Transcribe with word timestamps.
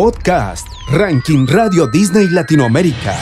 Podcast, 0.00 0.66
Ranking 0.92 1.46
Radio 1.46 1.86
Disney 1.86 2.26
Latinoamérica. 2.30 3.18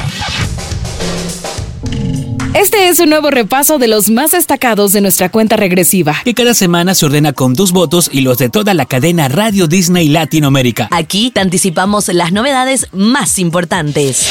Este 2.55 2.87
es 2.87 3.01
un 3.01 3.11
nuevo 3.11 3.33
repaso 3.33 3.79
de 3.79 3.89
los 3.89 4.11
más 4.11 4.31
destacados 4.31 4.93
de 4.93 5.01
nuestra 5.01 5.29
cuenta 5.29 5.57
regresiva. 5.57 6.15
Que 6.25 6.35
cada 6.35 6.55
semana 6.55 6.95
se 6.95 7.07
ordena 7.07 7.33
con 7.33 7.57
tus 7.57 7.73
votos 7.73 8.09
y 8.13 8.21
los 8.21 8.39
de 8.39 8.49
toda 8.49 8.75
la 8.75 8.87
cadena 8.87 9.27
Radio 9.27 9.67
Disney 9.67 10.07
Latinoamérica. 10.07 10.87
Aquí 10.93 11.33
te 11.33 11.41
anticipamos 11.41 12.07
las 12.15 12.31
novedades 12.31 12.87
más 12.93 13.41
importantes. 13.41 14.29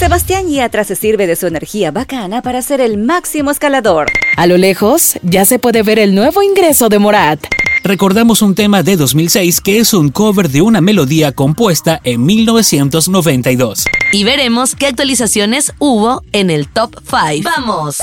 Sebastián 0.00 0.48
Yatra 0.48 0.82
se 0.82 0.96
sirve 0.96 1.28
de 1.28 1.36
su 1.36 1.46
energía 1.46 1.92
bacana 1.92 2.42
para 2.42 2.62
ser 2.62 2.80
el 2.80 2.98
máximo 2.98 3.52
escalador. 3.52 4.10
A 4.36 4.48
lo 4.48 4.56
lejos, 4.56 5.20
ya 5.22 5.44
se 5.44 5.60
puede 5.60 5.84
ver 5.84 6.00
el 6.00 6.16
nuevo 6.16 6.42
ingreso 6.42 6.88
de 6.88 6.98
Morat 6.98 7.59
recordamos 7.82 8.42
un 8.42 8.54
tema 8.54 8.82
de 8.82 8.96
2006 8.96 9.60
que 9.60 9.78
es 9.78 9.94
un 9.94 10.10
cover 10.10 10.48
de 10.50 10.62
una 10.62 10.80
melodía 10.80 11.32
compuesta 11.32 12.00
en 12.04 12.24
1992. 12.24 13.84
Y 14.12 14.24
veremos 14.24 14.74
qué 14.74 14.86
actualizaciones 14.86 15.72
hubo 15.78 16.22
en 16.32 16.50
el 16.50 16.68
top 16.68 16.96
5. 17.08 17.48
¡Vamos! 17.56 17.98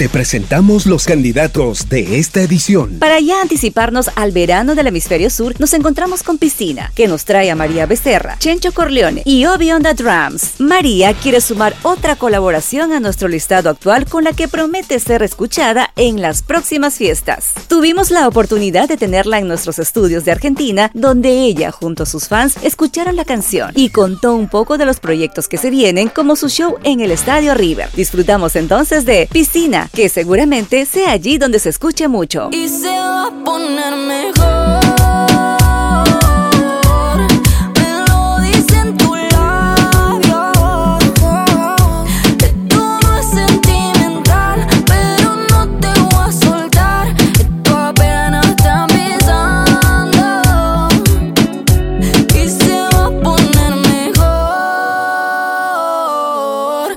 Te 0.00 0.08
presentamos 0.08 0.86
los 0.86 1.04
candidatos 1.04 1.90
de 1.90 2.18
esta 2.18 2.40
edición. 2.40 2.98
Para 2.98 3.20
ya 3.20 3.42
anticiparnos 3.42 4.08
al 4.16 4.32
verano 4.32 4.74
del 4.74 4.86
hemisferio 4.86 5.28
sur, 5.28 5.54
nos 5.60 5.74
encontramos 5.74 6.22
con 6.22 6.38
Piscina, 6.38 6.90
que 6.94 7.06
nos 7.06 7.26
trae 7.26 7.50
a 7.50 7.54
María 7.54 7.84
Becerra, 7.84 8.38
Chencho 8.38 8.72
Corleone 8.72 9.20
y 9.26 9.44
Obi 9.44 9.72
on 9.72 9.82
Drums. 9.82 10.58
María 10.58 11.12
quiere 11.12 11.42
sumar 11.42 11.76
otra 11.82 12.16
colaboración 12.16 12.92
a 12.92 13.00
nuestro 13.00 13.28
listado 13.28 13.68
actual 13.68 14.06
con 14.06 14.24
la 14.24 14.32
que 14.32 14.48
promete 14.48 14.98
ser 15.00 15.22
escuchada 15.22 15.90
en 15.96 16.22
las 16.22 16.40
próximas 16.40 16.94
fiestas. 16.94 17.50
Tuvimos 17.68 18.10
la 18.10 18.26
oportunidad 18.26 18.88
de 18.88 18.96
tenerla 18.96 19.38
en 19.38 19.48
nuestros 19.48 19.78
estudios 19.78 20.24
de 20.24 20.32
Argentina, 20.32 20.90
donde 20.94 21.42
ella, 21.42 21.72
junto 21.72 22.04
a 22.04 22.06
sus 22.06 22.26
fans, 22.26 22.56
escucharon 22.62 23.16
la 23.16 23.26
canción 23.26 23.72
y 23.74 23.90
contó 23.90 24.34
un 24.34 24.48
poco 24.48 24.78
de 24.78 24.86
los 24.86 24.98
proyectos 24.98 25.46
que 25.46 25.58
se 25.58 25.68
vienen, 25.68 26.08
como 26.08 26.36
su 26.36 26.48
show 26.48 26.78
en 26.84 27.00
el 27.00 27.10
Estadio 27.10 27.52
River. 27.52 27.90
Disfrutamos 27.94 28.56
entonces 28.56 29.04
de 29.04 29.28
Piscina, 29.30 29.89
que 29.92 30.08
seguramente 30.08 30.86
sea 30.86 31.12
allí 31.12 31.38
donde 31.38 31.58
se 31.58 31.68
escuche 31.68 32.08
mucho. 32.08 32.48
Y 32.52 32.68
se 32.68 32.88
va 32.88 33.26
a 33.26 33.44
poner 33.44 33.96
mejor. 33.96 35.59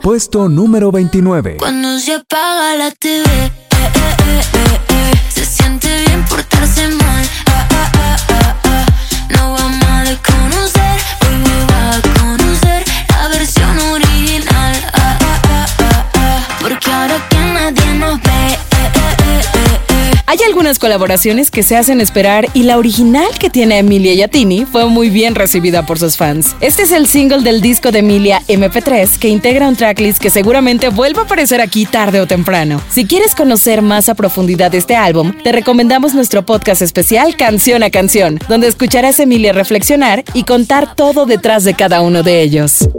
Puesto 0.03 0.49
número 0.49 0.91
29. 0.91 1.55
Cuando 1.59 1.97
se 1.97 2.15
apaga 2.15 2.75
la 2.75 2.91
TV, 2.91 3.23
eh, 3.23 3.51
eh, 4.27 4.41
eh, 4.89 5.11
se 5.33 5.45
siente 5.45 5.87
bien 6.05 6.25
portarse 6.25 6.89
mal. 6.89 7.25
Ah, 7.45 7.67
ah, 7.71 8.17
ah, 8.65 8.85
no 9.29 9.53
vamos 9.53 9.82
Hay 20.33 20.39
algunas 20.47 20.79
colaboraciones 20.79 21.51
que 21.51 21.61
se 21.61 21.77
hacen 21.77 22.01
esperar 22.01 22.47
y 22.55 22.63
la 22.63 22.79
original 22.79 23.27
que 23.39 23.51
tiene 23.51 23.77
Emilia 23.77 24.15
Yatini 24.15 24.65
fue 24.65 24.87
muy 24.87 25.11
bien 25.11 25.35
recibida 25.35 25.85
por 25.85 25.99
sus 25.99 26.17
fans. 26.17 26.55
Este 26.59 26.81
es 26.81 26.91
el 26.91 27.05
single 27.05 27.41
del 27.41 27.61
disco 27.61 27.91
de 27.91 27.99
Emilia 27.99 28.41
MP3 28.47 29.19
que 29.19 29.27
integra 29.27 29.67
un 29.67 29.75
tracklist 29.75 30.19
que 30.19 30.31
seguramente 30.31 30.89
vuelva 30.89 31.21
a 31.21 31.25
aparecer 31.25 31.61
aquí 31.61 31.85
tarde 31.85 32.19
o 32.19 32.25
temprano. 32.25 32.81
Si 32.89 33.05
quieres 33.05 33.35
conocer 33.35 33.83
más 33.83 34.09
a 34.09 34.15
profundidad 34.15 34.73
este 34.73 34.95
álbum, 34.95 35.33
te 35.43 35.51
recomendamos 35.51 36.15
nuestro 36.15 36.43
podcast 36.43 36.81
especial 36.81 37.37
Canción 37.37 37.83
a 37.83 37.91
Canción, 37.91 38.39
donde 38.49 38.65
escucharás 38.69 39.19
a 39.19 39.23
Emilia 39.23 39.53
reflexionar 39.53 40.23
y 40.33 40.45
contar 40.45 40.95
todo 40.95 41.27
detrás 41.27 41.63
de 41.63 41.75
cada 41.75 42.01
uno 42.01 42.23
de 42.23 42.41
ellos. 42.41 42.89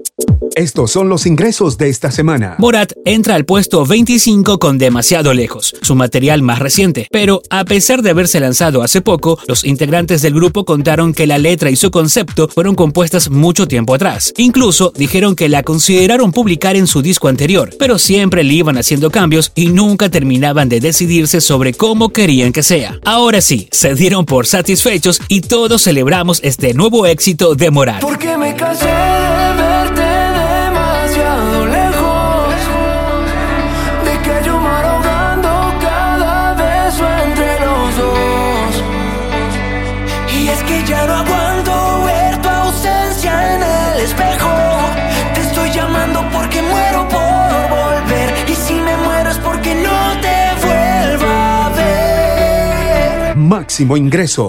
Estos 0.56 0.92
son 0.92 1.08
los 1.08 1.26
ingresos 1.26 1.78
de 1.78 1.88
esta 1.88 2.12
semana. 2.12 2.54
Morat 2.58 2.92
entra 3.04 3.34
al 3.34 3.44
puesto 3.44 3.84
25 3.84 4.60
con 4.60 4.78
demasiado 4.78 5.34
lejos, 5.34 5.74
su 5.82 5.96
material 5.96 6.42
más 6.42 6.60
reciente. 6.60 7.08
Pero 7.10 7.42
a 7.50 7.64
pesar 7.64 8.02
de 8.02 8.10
haberse 8.10 8.38
lanzado 8.38 8.82
hace 8.82 9.00
poco, 9.00 9.36
los 9.48 9.64
integrantes 9.64 10.22
del 10.22 10.34
grupo 10.34 10.64
contaron 10.64 11.12
que 11.12 11.26
la 11.26 11.38
letra 11.38 11.70
y 11.70 11.76
su 11.76 11.90
concepto 11.90 12.48
fueron 12.48 12.76
compuestas 12.76 13.30
mucho 13.30 13.66
tiempo 13.66 13.94
atrás. 13.94 14.32
Incluso 14.36 14.92
dijeron 14.96 15.34
que 15.34 15.48
la 15.48 15.64
consideraron 15.64 16.30
publicar 16.30 16.76
en 16.76 16.86
su 16.86 17.02
disco 17.02 17.26
anterior, 17.26 17.70
pero 17.76 17.98
siempre 17.98 18.44
le 18.44 18.54
iban 18.54 18.78
haciendo 18.78 19.10
cambios 19.10 19.50
y 19.56 19.66
nunca 19.66 20.08
terminaban 20.08 20.68
de 20.68 20.78
decidirse 20.78 21.40
sobre 21.40 21.74
cómo 21.74 22.10
querían 22.10 22.52
que 22.52 22.62
sea. 22.62 23.00
Ahora 23.04 23.40
sí, 23.40 23.68
se 23.72 23.96
dieron 23.96 24.24
por 24.24 24.46
satisfechos 24.46 25.20
y 25.26 25.40
todos 25.40 25.82
celebramos 25.82 26.38
este 26.44 26.74
nuevo 26.74 27.06
éxito 27.06 27.56
de 27.56 27.72
Morat. 27.72 28.00
Porque 28.00 28.38
me 28.38 28.54
casé 28.54 29.73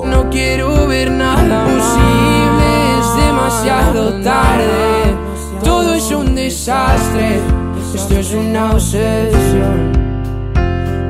No 0.05 0.29
quiero 0.29 0.85
ver 0.85 1.09
nada 1.09 1.63
posible, 1.65 2.99
es 2.99 3.25
demasiado 3.25 4.21
tarde. 4.21 5.15
Todo 5.63 5.95
es 5.95 6.11
un 6.11 6.35
desastre, 6.35 7.39
esto 7.95 8.19
es 8.19 8.31
una 8.33 8.73
obsesión. 8.73 9.93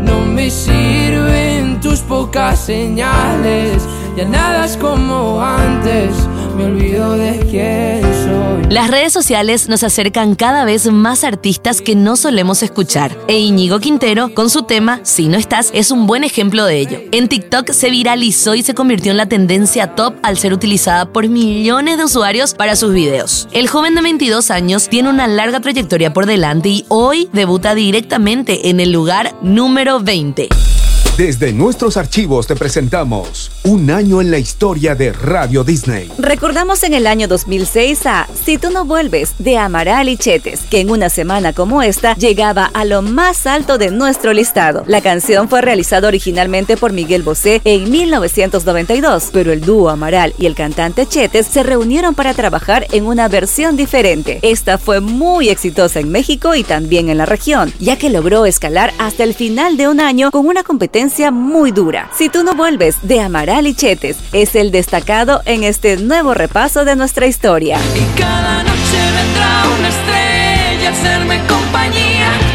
No 0.05 0.21
me 0.21 0.49
sirven 0.49 1.81
tus 1.81 1.99
pocas 1.99 2.57
señales, 2.57 3.85
ya 4.15 4.23
nada 4.23 4.63
es 4.63 4.77
como 4.77 5.41
antes 5.41 6.15
me 6.55 6.65
olvido 6.65 7.11
de 7.17 7.39
quién 7.49 8.01
soy. 8.01 8.73
Las 8.73 8.89
redes 8.89 9.13
sociales 9.13 9.69
nos 9.69 9.83
acercan 9.83 10.35
cada 10.35 10.65
vez 10.65 10.91
más 10.91 11.23
artistas 11.23 11.81
que 11.81 11.95
no 11.95 12.15
solemos 12.15 12.63
escuchar. 12.63 13.15
E 13.27 13.37
Íñigo 13.37 13.79
Quintero, 13.79 14.33
con 14.33 14.49
su 14.49 14.63
tema 14.63 15.01
Si 15.03 15.27
no 15.27 15.37
estás, 15.37 15.69
es 15.73 15.91
un 15.91 16.07
buen 16.07 16.23
ejemplo 16.23 16.65
de 16.65 16.79
ello. 16.79 16.99
En 17.11 17.27
TikTok 17.27 17.71
se 17.71 17.89
viralizó 17.89 18.55
y 18.55 18.63
se 18.63 18.73
convirtió 18.73 19.11
en 19.11 19.17
la 19.17 19.27
tendencia 19.27 19.95
top 19.95 20.15
al 20.23 20.37
ser 20.37 20.53
utilizada 20.53 21.05
por 21.05 21.27
millones 21.27 21.97
de 21.97 22.05
usuarios 22.05 22.53
para 22.53 22.75
sus 22.75 22.93
videos. 22.93 23.47
El 23.51 23.67
joven 23.67 23.95
de 23.95 24.01
22 24.01 24.49
años 24.51 24.89
tiene 24.89 25.09
una 25.09 25.27
larga 25.27 25.59
trayectoria 25.59 26.13
por 26.13 26.25
delante 26.25 26.69
y 26.69 26.85
hoy 26.87 27.29
debuta 27.33 27.75
directamente 27.75 28.69
en 28.69 28.79
el 28.79 28.91
lugar 28.91 29.35
número 29.41 29.99
20. 29.99 30.49
Desde 31.17 31.53
nuestros 31.53 31.97
archivos 31.97 32.47
te 32.47 32.55
presentamos 32.55 33.51
Un 33.67 33.89
año 33.89 34.21
en 34.21 34.29
la 34.29 34.37
historia 34.37 34.93
de 34.93 35.11
Radio 35.11 35.63
Disney. 35.63 36.11
Recordamos 36.19 36.83
en 36.83 36.93
el 36.93 37.07
año 37.07 37.27
2006 37.27 38.05
a 38.05 38.27
Si 38.45 38.59
tú 38.59 38.69
no 38.69 38.85
vuelves 38.85 39.33
de 39.39 39.57
Amaral 39.57 40.07
y 40.07 40.17
Chetes, 40.17 40.61
que 40.69 40.81
en 40.81 40.91
una 40.91 41.09
semana 41.09 41.51
como 41.51 41.81
esta 41.81 42.13
llegaba 42.13 42.69
a 42.71 42.85
lo 42.85 43.01
más 43.01 43.47
alto 43.47 43.79
de 43.79 43.89
nuestro 43.89 44.33
listado. 44.33 44.83
La 44.85 45.01
canción 45.01 45.49
fue 45.49 45.61
realizada 45.61 46.07
originalmente 46.07 46.77
por 46.77 46.93
Miguel 46.93 47.23
Bosé 47.23 47.59
en 47.63 47.89
1992, 47.89 49.31
pero 49.33 49.51
el 49.51 49.61
dúo 49.61 49.89
Amaral 49.89 50.35
y 50.37 50.45
el 50.45 50.53
cantante 50.53 51.07
Chetes 51.07 51.47
se 51.47 51.63
reunieron 51.63 52.13
para 52.13 52.35
trabajar 52.35 52.85
en 52.91 53.07
una 53.07 53.27
versión 53.29 53.75
diferente. 53.75 54.37
Esta 54.43 54.77
fue 54.77 54.99
muy 54.99 55.49
exitosa 55.49 55.99
en 55.99 56.11
México 56.11 56.53
y 56.53 56.63
también 56.63 57.09
en 57.09 57.17
la 57.17 57.25
región, 57.25 57.73
ya 57.79 57.97
que 57.97 58.11
logró 58.11 58.45
escalar 58.45 58.93
hasta 58.99 59.23
el 59.23 59.33
final 59.33 59.75
de 59.75 59.87
un 59.87 60.01
año 60.01 60.29
con 60.29 60.45
una 60.45 60.61
competencia 60.61 61.31
muy 61.31 61.71
dura. 61.71 62.11
Si 62.15 62.29
tú 62.29 62.43
no 62.43 62.53
vuelves 62.53 62.97
de 63.01 63.21
Amaral 63.21 63.54
y 63.63 63.73
Chetes, 63.73 64.17
es 64.33 64.53
el 64.55 64.69
destacado 64.69 65.41
en 65.45 65.63
este 65.63 65.95
nuevo 65.95 66.33
repaso 66.33 66.83
de 66.83 66.97
nuestra 66.97 67.25
historia. 67.25 67.79
Y 67.95 68.19
cada 68.19 68.63
noche 68.63 68.97
vendrá 69.15 69.63
una 69.79 69.87
estrella 69.87 70.89
a 70.89 70.91
hacerme 70.91 71.39
compañía. 71.47 72.54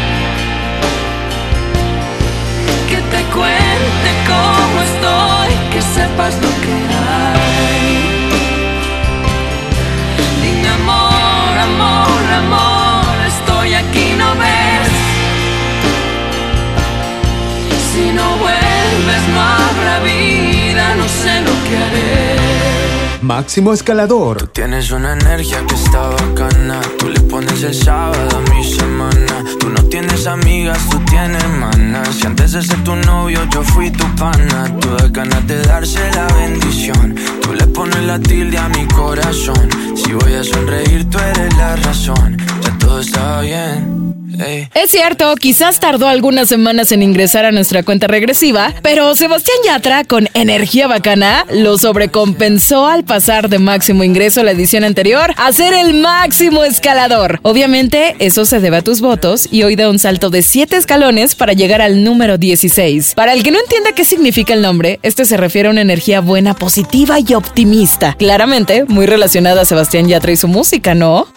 Máximo 23.21 23.71
Escalador. 23.71 24.47
Tienes 24.47 24.91
una 24.91 25.13
energía 25.13 25.63
que 25.67 25.75
está 25.75 26.09
bacana. 26.09 26.81
Tú 26.97 27.09
le 27.09 27.19
pones 27.21 27.61
el 27.63 27.73
sábado 27.73 28.37
a 28.37 28.49
mi 28.51 28.63
semana. 28.63 29.43
Tú 29.59 29.69
no 29.69 29.83
tienes 29.83 30.25
amigas, 30.25 30.79
tú 30.89 30.97
tienes 31.05 31.47
manas. 31.49 32.09
Si 32.15 32.25
antes 32.25 32.53
de 32.53 32.63
ser 32.63 32.83
tu 32.83 32.95
novio 32.95 33.41
yo 33.51 33.61
fui 33.61 33.91
tu 33.91 34.05
pana. 34.15 34.75
Tú 34.79 34.89
das 34.89 35.11
ganas 35.11 35.45
de 35.47 35.61
darse 35.61 35.99
la 36.15 36.27
bendición. 36.33 37.15
Tú 37.41 37.53
le 37.53 37.67
pones 37.67 38.03
la 38.03 38.19
tilde 38.19 38.57
a 38.57 38.67
mi 38.69 38.87
corazón. 38.87 39.69
Si 39.95 40.13
voy 40.13 40.33
a 40.33 40.43
sonreír, 40.43 41.07
tú 41.09 41.19
eres 41.19 41.55
la 41.57 41.75
razón. 41.75 42.37
Ya 42.63 42.77
todo 42.79 42.99
está 43.01 43.41
bien. 43.41 44.10
Ey. 44.39 44.69
Es 44.73 44.91
cierto, 44.91 45.35
quizás 45.35 45.79
tardó 45.79 46.07
algunas 46.07 46.49
semanas 46.49 46.91
en 46.91 47.03
ingresar 47.03 47.45
a 47.45 47.51
nuestra 47.51 47.83
cuenta 47.83 48.07
regresiva, 48.07 48.73
pero 48.81 49.15
Sebastián 49.15 49.57
Yatra, 49.65 50.03
con 50.03 50.27
energía 50.33 50.87
bacana, 50.87 51.45
lo 51.51 51.77
sobrecompensó 51.77 52.87
al 52.87 53.03
pasar 53.03 53.49
de 53.49 53.59
máximo 53.59 54.03
ingreso 54.03 54.43
la 54.43 54.51
edición 54.51 54.83
anterior 54.83 55.33
a 55.37 55.51
ser 55.51 55.73
el 55.73 55.95
máximo 55.95 56.63
escalador. 56.63 57.39
Obviamente, 57.43 58.15
eso 58.19 58.45
se 58.45 58.59
debe 58.59 58.77
a 58.77 58.81
tus 58.81 59.01
votos 59.01 59.47
y 59.51 59.63
hoy 59.63 59.75
da 59.75 59.89
un 59.89 59.99
salto 59.99 60.29
de 60.29 60.41
7 60.41 60.75
escalones 60.75 61.35
para 61.35 61.53
llegar 61.53 61.81
al 61.81 62.03
número 62.03 62.37
16. 62.37 63.13
Para 63.15 63.33
el 63.33 63.43
que 63.43 63.51
no 63.51 63.59
entienda 63.59 63.91
qué 63.93 64.05
significa 64.05 64.53
el 64.53 64.61
nombre, 64.61 64.99
este 65.03 65.25
se 65.25 65.37
refiere 65.37 65.67
a 65.67 65.71
una 65.71 65.81
energía 65.81 66.21
buena, 66.21 66.53
positiva 66.53 67.17
y 67.19 67.33
optimista. 67.33 68.15
Claramente, 68.17 68.85
muy 68.85 69.05
relacionada 69.05 69.61
a 69.61 69.65
Sebastián 69.65 70.07
Yatra 70.07 70.31
y 70.31 70.37
su 70.37 70.47
música, 70.47 70.95
¿no? 70.95 71.27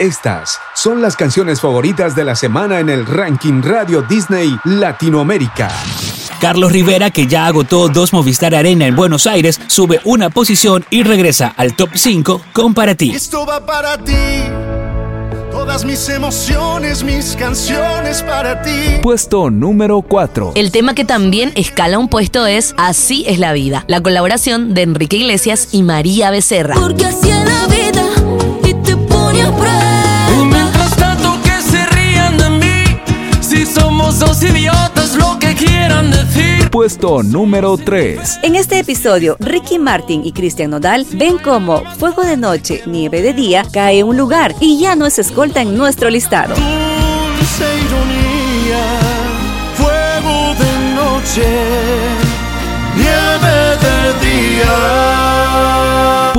Estas 0.00 0.58
son 0.74 1.00
las 1.00 1.14
canciones 1.16 1.60
favoritas 1.60 2.16
de 2.16 2.24
la 2.24 2.34
semana 2.34 2.80
en 2.80 2.88
el 2.88 3.06
ranking 3.06 3.62
Radio 3.62 4.02
Disney 4.02 4.58
Latinoamérica. 4.64 5.70
Carlos 6.40 6.72
Rivera, 6.72 7.12
que 7.12 7.28
ya 7.28 7.46
agotó 7.46 7.88
dos 7.88 8.12
Movistar 8.12 8.56
Arena 8.56 8.88
en 8.88 8.96
Buenos 8.96 9.28
Aires, 9.28 9.60
sube 9.68 10.00
una 10.02 10.30
posición 10.30 10.84
y 10.90 11.04
regresa 11.04 11.54
al 11.56 11.76
top 11.76 11.90
5 11.94 12.40
con 12.52 12.74
Para 12.74 12.96
ti. 12.96 13.12
Esto 13.14 13.46
va 13.46 13.64
para 13.64 13.96
ti. 13.98 14.12
Todas 15.52 15.84
mis 15.84 16.08
emociones, 16.08 17.04
mis 17.04 17.36
canciones 17.36 18.20
para 18.22 18.62
ti. 18.62 18.98
Puesto 19.00 19.48
número 19.48 20.02
4. 20.02 20.54
El 20.56 20.72
tema 20.72 20.96
que 20.96 21.04
también 21.04 21.52
escala 21.54 22.00
un 22.00 22.08
puesto 22.08 22.46
es 22.46 22.74
Así 22.78 23.24
es 23.28 23.38
la 23.38 23.52
vida, 23.52 23.84
la 23.86 24.00
colaboración 24.00 24.74
de 24.74 24.82
Enrique 24.82 25.18
Iglesias 25.18 25.68
y 25.70 25.84
María 25.84 26.32
Becerra. 26.32 26.74
Porque 26.74 27.06
así 27.06 27.30
es 27.30 27.44
la 27.44 27.66
vida 27.68 27.83
somos 34.04 34.18
dos 34.18 34.42
idiotas, 34.42 35.16
lo 35.16 35.38
que 35.38 35.54
quieran 35.54 36.10
decir. 36.10 36.70
Puesto 36.70 37.22
número 37.22 37.76
3. 37.78 38.40
En 38.42 38.54
este 38.54 38.78
episodio, 38.78 39.36
Ricky 39.40 39.78
Martin 39.78 40.24
y 40.24 40.32
Cristian 40.32 40.70
Nodal 40.70 41.06
ven 41.12 41.38
cómo 41.38 41.82
fuego 41.98 42.22
de 42.22 42.36
noche, 42.36 42.82
nieve 42.86 43.22
de 43.22 43.32
día 43.32 43.64
cae 43.72 44.00
en 44.00 44.06
un 44.06 44.16
lugar 44.16 44.54
y 44.60 44.78
ya 44.78 44.94
no 44.96 45.06
es 45.06 45.18
escolta 45.18 45.62
en 45.62 45.76
nuestro 45.76 46.10
listado. 46.10 46.54
Dulce 46.54 47.64
ironía, 47.86 48.82
fuego 49.74 50.54
de 50.58 50.94
noche, 50.94 51.46
nieve 52.96 53.46
de 53.46 53.52
día. 53.52 53.63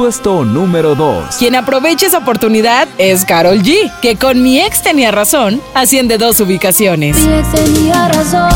Puesto 0.05 0.45
número 0.45 0.93
2. 0.93 1.37
Quien 1.39 1.55
aprovecha 1.55 2.05
esa 2.05 2.19
oportunidad 2.19 2.87
es 2.99 3.25
Carol 3.25 3.63
G, 3.63 3.91
que 4.03 4.17
con 4.17 4.43
mi 4.43 4.59
ex 4.59 4.83
tenía 4.83 5.09
razón, 5.09 5.59
asciende 5.73 6.19
dos 6.19 6.39
ubicaciones. 6.39 7.17
Mi 7.17 7.33
ex 7.33 7.51
tenía 7.51 8.07
razón. 8.09 8.51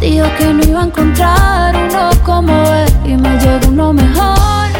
Dijo 0.00 0.24
que 0.38 0.46
no 0.46 0.64
iba 0.64 0.80
a 0.80 0.86
encontrar 0.86 1.76
uno 1.76 2.10
como 2.24 2.54
él 2.72 2.90
y 3.04 3.16
me 3.18 3.38
llegó 3.38 3.68
uno 3.68 3.92
mejor. 3.92 4.70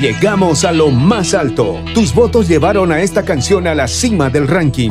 Llegamos 0.00 0.64
a 0.64 0.72
lo 0.72 0.90
más 0.90 1.34
alto. 1.34 1.80
Tus 1.94 2.12
votos 2.12 2.48
llevaron 2.48 2.90
a 2.90 3.00
esta 3.00 3.24
canción 3.24 3.68
a 3.68 3.76
la 3.76 3.86
cima 3.86 4.28
del 4.28 4.48
ranking. 4.48 4.90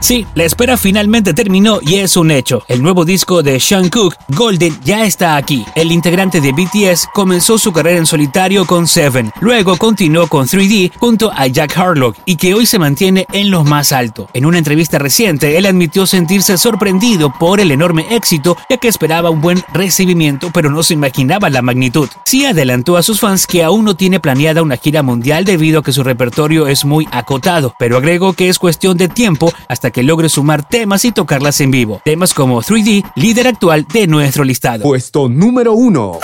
Sí, 0.00 0.26
la 0.34 0.44
espera 0.44 0.76
finalmente 0.76 1.34
terminó 1.34 1.80
y 1.82 1.96
es 1.96 2.16
un 2.16 2.30
hecho. 2.30 2.62
El 2.68 2.82
nuevo 2.82 3.04
disco 3.04 3.42
de 3.42 3.58
Sean 3.58 3.88
Cook, 3.88 4.14
Golden, 4.28 4.78
ya 4.84 5.04
está 5.04 5.36
aquí. 5.36 5.64
El 5.74 5.90
integrante 5.90 6.40
de 6.40 6.52
BTS 6.52 7.08
comenzó 7.12 7.58
su 7.58 7.72
carrera 7.72 7.98
en 7.98 8.06
solitario 8.06 8.64
con 8.64 8.86
Seven, 8.86 9.32
luego 9.40 9.76
continuó 9.76 10.28
con 10.28 10.46
3D 10.46 10.92
junto 10.98 11.32
a 11.34 11.46
Jack 11.48 11.76
Harlock 11.76 12.16
y 12.24 12.36
que 12.36 12.54
hoy 12.54 12.64
se 12.64 12.78
mantiene 12.78 13.26
en 13.32 13.50
lo 13.50 13.64
más 13.64 13.92
alto. 13.92 14.28
En 14.34 14.46
una 14.46 14.58
entrevista 14.58 14.98
reciente, 14.98 15.58
él 15.58 15.66
admitió 15.66 16.06
sentirse 16.06 16.56
sorprendido 16.58 17.32
por 17.38 17.60
el 17.60 17.72
enorme 17.72 18.06
éxito, 18.10 18.56
ya 18.70 18.76
que 18.76 18.88
esperaba 18.88 19.30
un 19.30 19.40
buen 19.40 19.62
recibimiento, 19.72 20.50
pero 20.52 20.70
no 20.70 20.82
se 20.84 20.94
imaginaba 20.94 21.50
la 21.50 21.62
magnitud. 21.62 22.08
Sí 22.24 22.46
adelantó 22.46 22.96
a 22.96 23.02
sus 23.02 23.20
fans 23.20 23.46
que 23.46 23.64
aún 23.64 23.84
no 23.84 23.96
tiene 23.96 24.20
planeada 24.20 24.62
una 24.62 24.76
gira 24.76 25.02
mundial 25.02 25.44
debido 25.44 25.80
a 25.80 25.82
que 25.82 25.92
su 25.92 26.04
repertorio 26.04 26.68
es 26.68 26.84
muy 26.84 27.08
acotado, 27.10 27.74
pero 27.78 27.96
agregó 27.96 28.32
que 28.32 28.48
es 28.48 28.58
cuestión 28.58 28.96
de 28.96 29.08
tiempo 29.08 29.52
hasta 29.68 29.87
que 29.90 30.02
logre 30.02 30.28
sumar 30.28 30.68
temas 30.68 31.04
y 31.04 31.12
tocarlas 31.12 31.60
en 31.60 31.70
vivo. 31.70 32.00
Temas 32.04 32.34
como 32.34 32.62
3D, 32.62 33.10
líder 33.16 33.48
actual 33.48 33.86
de 33.92 34.06
nuestro 34.06 34.44
listado. 34.44 34.82
Puesto 34.82 35.28
número 35.28 35.72
1. 35.72 36.18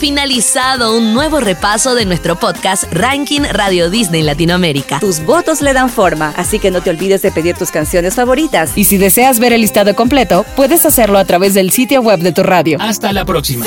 Finalizado 0.00 0.96
un 0.96 1.12
nuevo 1.12 1.40
repaso 1.40 1.94
de 1.94 2.06
nuestro 2.06 2.34
podcast 2.34 2.84
Ranking 2.90 3.42
Radio 3.52 3.90
Disney 3.90 4.22
Latinoamérica. 4.22 4.98
Tus 4.98 5.20
votos 5.20 5.60
le 5.60 5.74
dan 5.74 5.90
forma, 5.90 6.32
así 6.38 6.58
que 6.58 6.70
no 6.70 6.80
te 6.80 6.88
olvides 6.88 7.20
de 7.20 7.30
pedir 7.30 7.54
tus 7.54 7.70
canciones 7.70 8.14
favoritas. 8.14 8.72
Y 8.76 8.84
si 8.84 8.96
deseas 8.96 9.38
ver 9.38 9.52
el 9.52 9.60
listado 9.60 9.94
completo, 9.94 10.46
puedes 10.56 10.86
hacerlo 10.86 11.18
a 11.18 11.26
través 11.26 11.52
del 11.52 11.70
sitio 11.70 12.00
web 12.00 12.20
de 12.20 12.32
tu 12.32 12.42
radio. 12.42 12.78
Hasta 12.80 13.12
la 13.12 13.26
próxima. 13.26 13.66